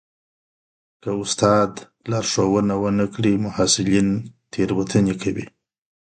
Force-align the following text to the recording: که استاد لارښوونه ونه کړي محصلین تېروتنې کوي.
که 1.01 1.11
استاد 1.23 1.71
لارښوونه 2.09 2.75
ونه 2.81 3.05
کړي 3.13 3.33
محصلین 3.45 4.07
تېروتنې 4.51 5.15
کوي. 5.21 5.45